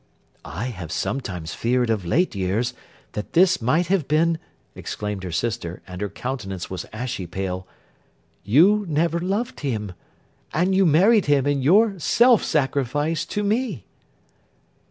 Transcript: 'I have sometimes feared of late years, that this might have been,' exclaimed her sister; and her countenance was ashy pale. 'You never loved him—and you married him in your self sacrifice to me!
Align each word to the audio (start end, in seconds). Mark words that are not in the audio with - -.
'I 0.43 0.65
have 0.71 0.91
sometimes 0.91 1.53
feared 1.53 1.91
of 1.91 2.03
late 2.07 2.33
years, 2.33 2.73
that 3.11 3.33
this 3.33 3.61
might 3.61 3.85
have 3.85 4.07
been,' 4.07 4.39
exclaimed 4.73 5.23
her 5.23 5.31
sister; 5.31 5.83
and 5.85 6.01
her 6.01 6.09
countenance 6.09 6.71
was 6.71 6.87
ashy 6.91 7.27
pale. 7.27 7.67
'You 8.43 8.83
never 8.89 9.19
loved 9.19 9.59
him—and 9.59 10.73
you 10.73 10.87
married 10.87 11.27
him 11.27 11.45
in 11.45 11.61
your 11.61 11.99
self 11.99 12.43
sacrifice 12.43 13.25
to 13.25 13.43
me! 13.43 13.85